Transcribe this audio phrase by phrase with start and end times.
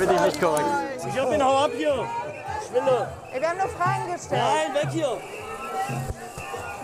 [0.00, 0.66] finde ich nicht korrekt.
[0.96, 2.06] Ich hab ihn, hau ab hier.
[2.66, 3.08] Schwille.
[3.32, 4.40] Ey, wir haben nur Fragen gestellt.
[4.40, 5.12] Nein, weg hier.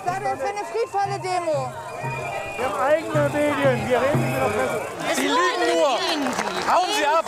[0.04, 1.72] Was seid ihr für eine friedvolle Demo?
[2.56, 5.16] Wir haben eigene Medien, wir reden mit der Presse.
[5.16, 5.90] Sie lügen nur.
[6.74, 7.24] Hauen Sie ab.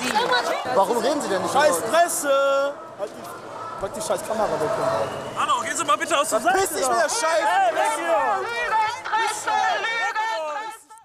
[0.74, 1.54] Warum reden Sie denn nicht?
[1.54, 2.74] Scheiß Presse!
[2.98, 4.70] Halt die, pack die scheiß Kamera weg.
[5.38, 6.58] Hallo, gehen Sie mal bitte aus der Seite.
[6.58, 7.46] Piss dich mit der Scheiße!
[7.46, 8.87] Hey, weg hier.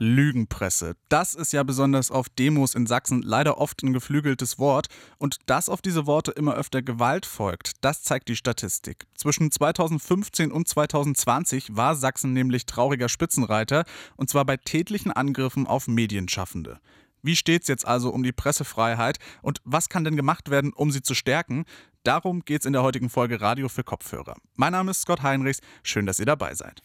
[0.04, 0.96] Lügenpresse.
[1.10, 4.88] Das ist ja besonders auf Demos in Sachsen leider oft ein geflügeltes Wort.
[5.18, 9.06] Und dass auf diese Worte immer öfter Gewalt folgt, das zeigt die Statistik.
[9.16, 13.86] Zwischen 2015 und 2020 war Sachsen nämlich trauriger Spitzenreiter,
[14.18, 16.80] und zwar bei tätlichen Angriffen auf Medienschaffende.
[17.22, 21.02] Wie steht's jetzt also um die Pressefreiheit und was kann denn gemacht werden, um sie
[21.02, 21.64] zu stärken?
[22.04, 24.36] Darum geht's in der heutigen Folge Radio für Kopfhörer.
[24.56, 25.62] Mein Name ist Scott Heinrichs.
[25.84, 26.82] Schön, dass ihr dabei seid.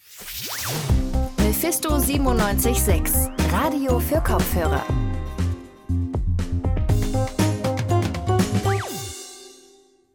[1.61, 4.87] Mephisto 976, Radio für Kopfhörer.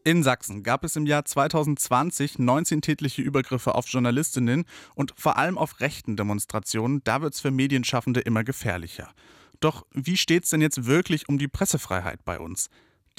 [0.06, 4.64] In Sachsen gab es im Jahr 2020 19 tätliche Übergriffe auf Journalistinnen
[4.96, 7.02] und vor allem auf rechten Demonstrationen.
[7.04, 9.12] Da wird es für Medienschaffende immer gefährlicher.
[9.60, 12.70] Doch wie steht es denn jetzt wirklich um die Pressefreiheit bei uns?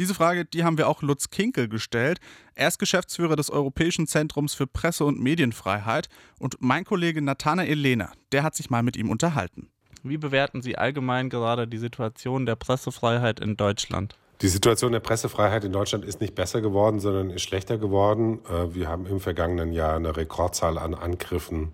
[0.00, 2.18] Diese Frage, die haben wir auch Lutz Kinkel gestellt.
[2.56, 6.08] Er ist Geschäftsführer des Europäischen Zentrums für Presse- und Medienfreiheit
[6.40, 9.70] und mein Kollege Nathanael Lehner, der hat sich mal mit ihm unterhalten.
[10.02, 14.16] Wie bewerten Sie allgemein gerade die Situation der Pressefreiheit in Deutschland?
[14.42, 18.40] Die Situation der Pressefreiheit in Deutschland ist nicht besser geworden, sondern ist schlechter geworden.
[18.46, 21.72] Äh, Wir haben im vergangenen Jahr eine Rekordzahl an Angriffen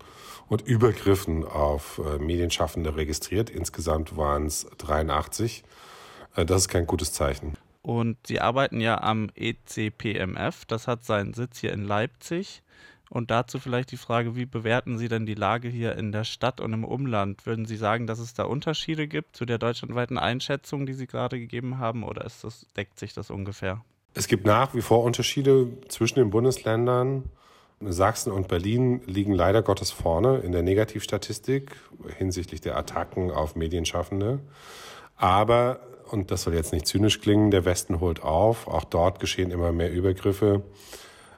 [0.49, 3.49] und Übergriffen auf äh, Medienschaffende registriert.
[3.49, 5.65] Insgesamt waren es 83.
[6.37, 7.57] Äh, Das ist kein gutes Zeichen.
[7.83, 12.63] Und Sie arbeiten ja am ECPMF, das hat seinen Sitz hier in Leipzig.
[13.09, 16.61] Und dazu vielleicht die Frage, wie bewerten Sie denn die Lage hier in der Stadt
[16.61, 17.45] und im Umland?
[17.45, 21.41] Würden Sie sagen, dass es da Unterschiede gibt zu der deutschlandweiten Einschätzung, die Sie gerade
[21.41, 23.85] gegeben haben, oder das, deckt sich das ungefähr?
[24.15, 27.25] Es gibt nach wie vor Unterschiede zwischen den Bundesländern.
[27.81, 31.75] Sachsen und Berlin liegen leider Gottes vorne in der Negativstatistik
[32.19, 34.39] hinsichtlich der Attacken auf Medienschaffende.
[35.17, 35.81] Aber,
[36.13, 38.67] und das soll jetzt nicht zynisch klingen, der Westen holt auf.
[38.67, 40.63] Auch dort geschehen immer mehr Übergriffe.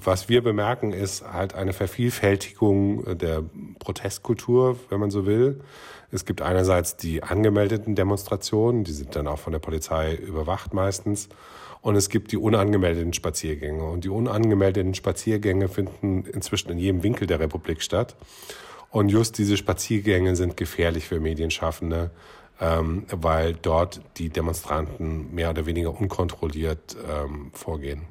[0.05, 3.45] Was wir bemerken, ist halt eine Vervielfältigung der
[3.79, 5.61] Protestkultur, wenn man so will.
[6.11, 11.29] Es gibt einerseits die angemeldeten Demonstrationen, die sind dann auch von der Polizei überwacht meistens.
[11.83, 13.85] Und es gibt die unangemeldeten Spaziergänge.
[13.85, 18.17] Und die unangemeldeten Spaziergänge finden inzwischen in jedem Winkel der Republik statt.
[18.91, 22.11] Und just diese Spaziergänge sind gefährlich für Medienschaffende,
[22.63, 28.03] ähm, weil dort die Demonstranten mehr oder weniger unkontrolliert ähm, vorgehen.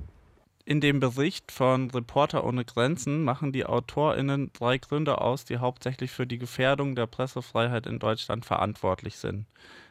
[0.65, 6.11] In dem Bericht von Reporter ohne Grenzen machen die AutorInnen drei Gründe aus, die hauptsächlich
[6.11, 9.47] für die Gefährdung der Pressefreiheit in Deutschland verantwortlich sind.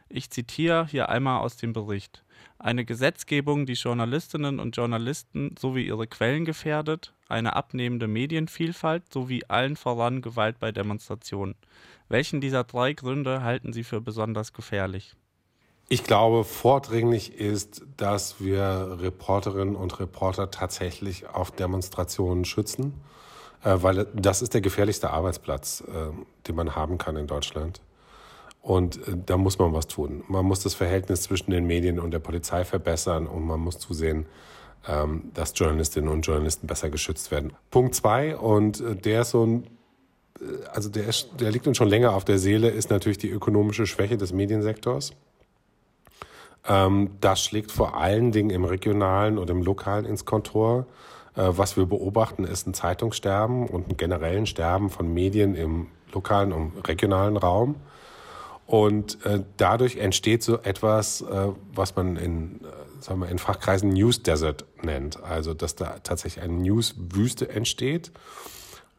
[0.09, 2.23] Ich zitiere hier einmal aus dem Bericht.
[2.59, 9.77] Eine Gesetzgebung, die Journalistinnen und Journalisten sowie ihre Quellen gefährdet, eine abnehmende Medienvielfalt sowie allen
[9.77, 11.55] voran Gewalt bei Demonstrationen.
[12.09, 15.15] Welchen dieser drei Gründe halten Sie für besonders gefährlich?
[15.89, 22.95] Ich glaube, vordringlich ist, dass wir Reporterinnen und Reporter tatsächlich auf Demonstrationen schützen,
[23.65, 26.13] äh, weil das ist der gefährlichste Arbeitsplatz, äh,
[26.47, 27.81] den man haben kann in Deutschland.
[28.63, 30.23] Und äh, da muss man was tun.
[30.29, 34.27] Man muss das Verhältnis zwischen den Medien und der Polizei verbessern und man muss zusehen,
[34.89, 37.53] ähm, dass Journalistinnen und Journalisten besser geschützt werden.
[37.71, 39.67] Punkt zwei, und äh, der ist so ein
[40.41, 43.31] äh, also der, ist, der liegt uns schon länger auf der Seele, ist natürlich die
[43.31, 45.13] ökonomische Schwäche des Mediensektors.
[46.67, 50.87] Ähm, das schlägt vor allen Dingen im regionalen und im lokalen ins Kontor.
[51.35, 56.53] Äh, was wir beobachten, ist ein Zeitungssterben und ein generellen Sterben von Medien im lokalen
[56.53, 57.77] und regionalen Raum.
[58.67, 62.67] Und äh, dadurch entsteht so etwas, äh, was man in, äh,
[63.03, 65.23] sagen wir, in Fachkreisen News Desert nennt.
[65.23, 68.13] Also, dass da tatsächlich eine Newswüste entsteht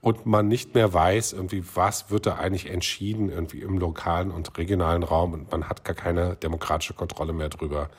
[0.01, 4.57] und man nicht mehr weiß, irgendwie, was wird da eigentlich entschieden, irgendwie im lokalen und
[4.57, 7.90] regionalen Raum und man hat gar keine demokratische Kontrolle mehr drüber.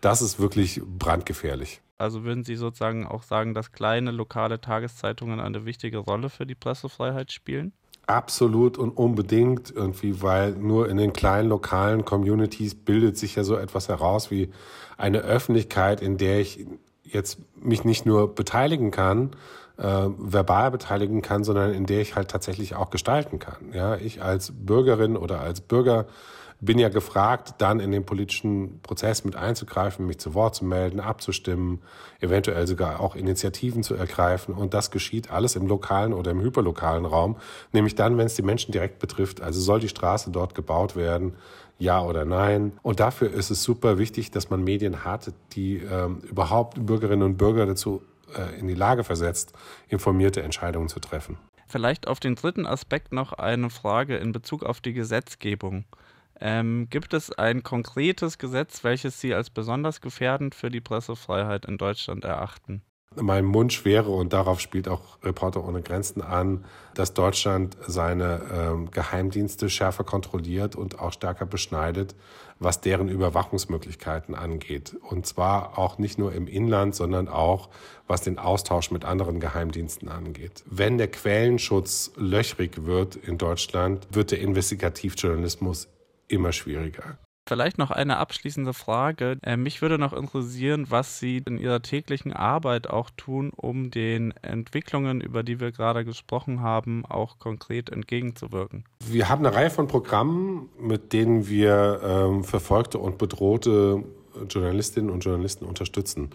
[0.00, 1.80] Das ist wirklich brandgefährlich.
[1.98, 6.54] Also würden Sie sozusagen auch sagen, dass kleine lokale Tageszeitungen eine wichtige Rolle für die
[6.54, 7.72] Pressefreiheit spielen?
[8.06, 13.56] Absolut und unbedingt irgendwie, weil nur in den kleinen lokalen Communities bildet sich ja so
[13.56, 14.50] etwas heraus wie
[14.96, 16.66] eine Öffentlichkeit, in der ich
[17.02, 19.32] jetzt mich nicht nur beteiligen kann,
[19.76, 23.72] äh, verbal beteiligen kann, sondern in der ich halt tatsächlich auch gestalten kann.
[23.72, 26.06] Ja, ich als Bürgerin oder als Bürger
[26.60, 31.00] bin ja gefragt, dann in den politischen Prozess mit einzugreifen, mich zu Wort zu melden,
[31.00, 31.82] abzustimmen,
[32.20, 34.54] eventuell sogar auch Initiativen zu ergreifen.
[34.54, 37.36] Und das geschieht alles im lokalen oder im hyperlokalen Raum,
[37.72, 39.40] nämlich dann, wenn es die Menschen direkt betrifft.
[39.40, 41.34] Also soll die Straße dort gebaut werden,
[41.78, 42.72] ja oder nein.
[42.82, 47.36] Und dafür ist es super wichtig, dass man Medien hat, die ähm, überhaupt Bürgerinnen und
[47.36, 48.02] Bürger dazu
[48.34, 49.52] äh, in die Lage versetzt,
[49.88, 51.36] informierte Entscheidungen zu treffen.
[51.66, 55.84] Vielleicht auf den dritten Aspekt noch eine Frage in Bezug auf die Gesetzgebung.
[56.40, 61.78] Ähm, gibt es ein konkretes Gesetz, welches Sie als besonders gefährdend für die Pressefreiheit in
[61.78, 62.82] Deutschland erachten?
[63.18, 68.90] Mein Wunsch wäre, und darauf spielt auch Reporter ohne Grenzen an, dass Deutschland seine ähm,
[68.90, 72.14] Geheimdienste schärfer kontrolliert und auch stärker beschneidet,
[72.58, 74.96] was deren Überwachungsmöglichkeiten angeht.
[75.00, 77.70] Und zwar auch nicht nur im Inland, sondern auch
[78.06, 80.62] was den Austausch mit anderen Geheimdiensten angeht.
[80.66, 85.88] Wenn der Quellenschutz löchrig wird in Deutschland, wird der Investigativjournalismus
[86.28, 87.18] immer schwieriger.
[87.48, 89.38] Vielleicht noch eine abschließende Frage.
[89.42, 94.34] Äh, mich würde noch interessieren, was Sie in Ihrer täglichen Arbeit auch tun, um den
[94.42, 98.84] Entwicklungen, über die wir gerade gesprochen haben, auch konkret entgegenzuwirken.
[99.04, 104.02] Wir haben eine Reihe von Programmen, mit denen wir ähm, verfolgte und bedrohte
[104.50, 106.30] Journalistinnen und Journalisten unterstützen.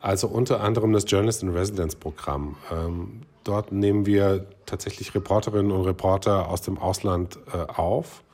[0.00, 2.56] Also unter anderem das Journalist in Residence Programm.
[2.72, 8.24] Ähm, dort nehmen wir tatsächlich Reporterinnen und Reporter aus dem Ausland äh, auf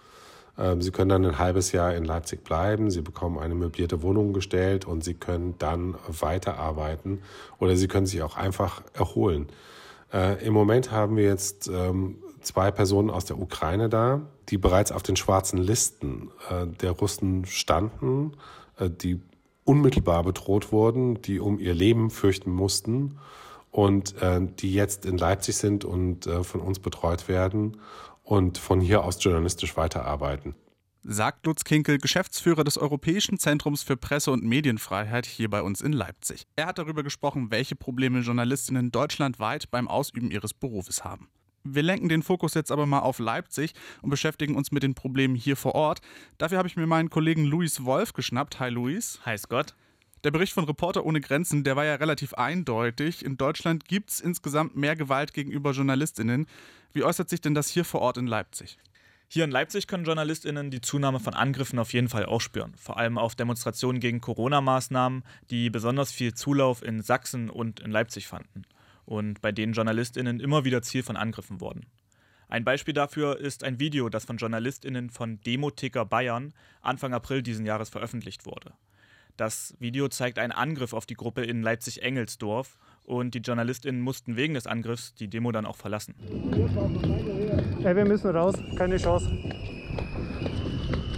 [0.78, 4.86] Sie können dann ein halbes Jahr in Leipzig bleiben, Sie bekommen eine möblierte Wohnung gestellt
[4.86, 7.20] und Sie können dann weiterarbeiten
[7.58, 9.48] oder Sie können sich auch einfach erholen.
[10.12, 14.92] Äh, Im Moment haben wir jetzt ähm, zwei Personen aus der Ukraine da, die bereits
[14.92, 18.32] auf den schwarzen Listen äh, der Russen standen,
[18.78, 19.20] äh, die
[19.64, 23.18] unmittelbar bedroht wurden, die um ihr Leben fürchten mussten
[23.72, 24.14] und
[24.60, 27.76] die jetzt in Leipzig sind und von uns betreut werden
[28.26, 30.54] und von hier aus journalistisch weiterarbeiten.
[31.08, 35.92] Sagt Lutz Kinkel, Geschäftsführer des Europäischen Zentrums für Presse- und Medienfreiheit hier bei uns in
[35.92, 36.42] Leipzig.
[36.56, 41.28] Er hat darüber gesprochen, welche Probleme Journalistinnen deutschlandweit beim Ausüben ihres Berufes haben.
[41.62, 45.36] Wir lenken den Fokus jetzt aber mal auf Leipzig und beschäftigen uns mit den Problemen
[45.36, 46.00] hier vor Ort.
[46.38, 48.58] Dafür habe ich mir meinen Kollegen Luis Wolf geschnappt.
[48.58, 49.20] Hi Luis.
[49.24, 49.76] Hi Scott.
[50.26, 53.24] Der Bericht von Reporter ohne Grenzen, der war ja relativ eindeutig.
[53.24, 56.46] In Deutschland gibt es insgesamt mehr Gewalt gegenüber Journalistinnen.
[56.92, 58.76] Wie äußert sich denn das hier vor Ort in Leipzig?
[59.28, 62.74] Hier in Leipzig können JournalistInnen die Zunahme von Angriffen auf jeden Fall auch spüren.
[62.76, 68.26] Vor allem auf Demonstrationen gegen Corona-Maßnahmen, die besonders viel Zulauf in Sachsen und in Leipzig
[68.26, 68.62] fanden.
[69.04, 71.86] Und bei denen JournalistInnen immer wieder Ziel von Angriffen wurden.
[72.48, 76.52] Ein Beispiel dafür ist ein Video, das von JournalistInnen von Demoticker Bayern
[76.82, 78.72] Anfang April diesen Jahres veröffentlicht wurde.
[79.36, 84.54] Das Video zeigt einen Angriff auf die Gruppe in Leipzig-Engelsdorf und die JournalistInnen mussten wegen
[84.54, 86.14] des Angriffs die Demo dann auch verlassen.
[87.84, 89.30] Ey, wir müssen raus, keine Chance.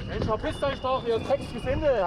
[0.09, 2.03] Mensch, verpisst euch doch, ihr Textgesindel!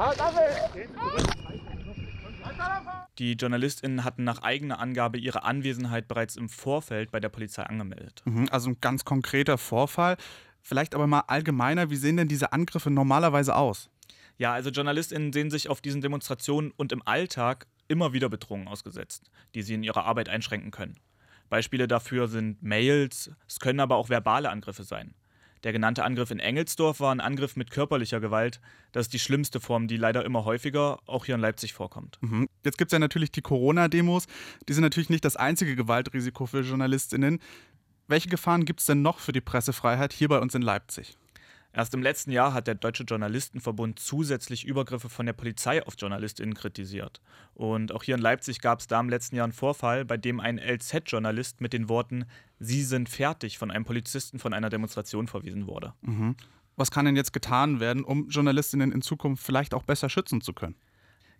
[3.17, 8.21] Die JournalistInnen hatten nach eigener Angabe ihre Anwesenheit bereits im Vorfeld bei der Polizei angemeldet.
[8.25, 10.17] Mhm, also ein ganz konkreter Vorfall.
[10.61, 13.89] Vielleicht aber mal allgemeiner, wie sehen denn diese Angriffe normalerweise aus?
[14.37, 19.29] Ja, also JournalistInnen sehen sich auf diesen Demonstrationen und im Alltag immer wieder Bedrohungen ausgesetzt,
[19.53, 20.97] die sie in ihrer Arbeit einschränken können.
[21.49, 25.13] Beispiele dafür sind Mails, es können aber auch verbale Angriffe sein.
[25.63, 28.59] Der genannte Angriff in Engelsdorf war ein Angriff mit körperlicher Gewalt.
[28.93, 32.17] Das ist die schlimmste Form, die leider immer häufiger auch hier in Leipzig vorkommt.
[32.21, 32.47] Mhm.
[32.65, 34.25] Jetzt gibt es ja natürlich die Corona-Demos.
[34.67, 37.39] Die sind natürlich nicht das einzige Gewaltrisiko für JournalistInnen.
[38.07, 41.15] Welche Gefahren gibt es denn noch für die Pressefreiheit hier bei uns in Leipzig?
[41.73, 46.53] Erst im letzten Jahr hat der Deutsche Journalistenverbund zusätzlich Übergriffe von der Polizei auf JournalistInnen
[46.53, 47.21] kritisiert.
[47.53, 50.41] Und auch hier in Leipzig gab es da im letzten Jahr einen Vorfall, bei dem
[50.41, 52.25] ein LZ-Journalist mit den Worten
[52.59, 55.93] Sie sind fertig von einem Polizisten von einer Demonstration verwiesen wurde.
[56.01, 56.35] Mhm.
[56.75, 60.53] Was kann denn jetzt getan werden, um JournalistInnen in Zukunft vielleicht auch besser schützen zu
[60.53, 60.75] können?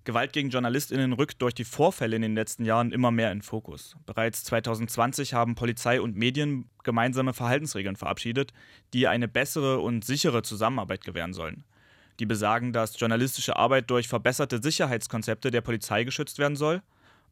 [0.04, 3.96] Gewalt gegen JournalistInnen rückt durch die Vorfälle in den letzten Jahren immer mehr in Fokus.
[4.08, 8.52] Bereits 2020 haben Polizei und Medien gemeinsame Verhaltensregeln verabschiedet,
[8.94, 11.66] die eine bessere und sichere Zusammenarbeit gewähren sollen.
[12.20, 16.82] Die besagen, dass journalistische Arbeit durch verbesserte Sicherheitskonzepte der Polizei geschützt werden soll.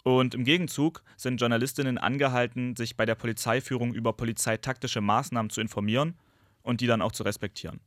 [0.03, 6.15] Und im Gegenzug sind Journalistinnen angehalten, sich bei der Polizeiführung über polizeitaktische Maßnahmen zu informieren
[6.61, 7.79] und die dann auch zu respektieren.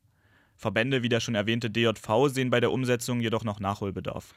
[0.57, 4.35] Verbände wie der schon erwähnte DJV sehen bei der Umsetzung jedoch noch Nachholbedarf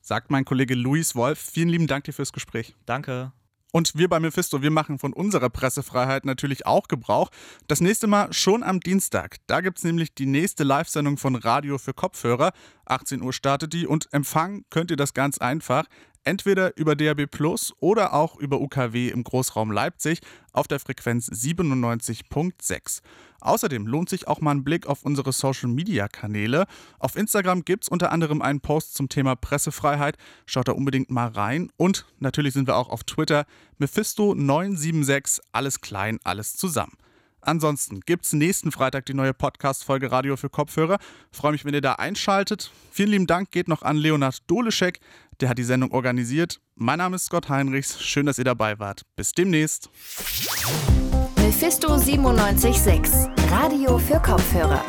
[0.00, 1.38] sagt mein Kollege Luis Wolf.
[1.38, 2.74] Vielen lieben Dank dir fürs Gespräch.
[2.86, 3.32] Danke.
[3.72, 7.30] Und wir bei Mephisto, wir machen von unserer Pressefreiheit natürlich auch Gebrauch.
[7.68, 9.36] Das nächste Mal schon am Dienstag.
[9.46, 12.52] Da gibt es nämlich die nächste Live-Sendung von Radio für Kopfhörer.
[12.86, 15.84] 18 Uhr startet die und empfangen könnt ihr das ganz einfach.
[16.24, 20.20] Entweder über DAB Plus oder auch über UKW im Großraum Leipzig
[20.52, 23.00] auf der Frequenz 97.6.
[23.40, 26.66] Außerdem lohnt sich auch mal ein Blick auf unsere Social Media Kanäle.
[26.98, 30.18] Auf Instagram gibt es unter anderem einen Post zum Thema Pressefreiheit.
[30.44, 31.70] Schaut da unbedingt mal rein.
[31.78, 33.46] Und natürlich sind wir auch auf Twitter.
[33.80, 36.98] Mephisto976, alles klein, alles zusammen.
[37.42, 40.98] Ansonsten gibt es nächsten Freitag die neue Podcast-Folge Radio für Kopfhörer.
[41.32, 42.70] Freue mich, wenn ihr da einschaltet.
[42.90, 45.00] Vielen lieben Dank geht noch an Leonard Doleschek,
[45.40, 46.60] der hat die Sendung organisiert.
[46.74, 48.00] Mein Name ist Scott Heinrichs.
[48.00, 49.02] Schön, dass ihr dabei wart.
[49.16, 49.90] Bis demnächst.
[51.36, 54.84] Mephisto 976, Radio für Kopfhörer.